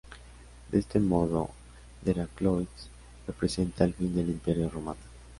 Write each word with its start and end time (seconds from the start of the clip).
De 0.71 0.79
este 0.79 0.99
modo 0.99 1.49
Delacroix 2.01 2.67
representa 3.27 3.83
el 3.83 3.93
fin 3.93 4.15
del 4.15 4.31
Imperio 4.31 4.67
Romano. 4.67 4.97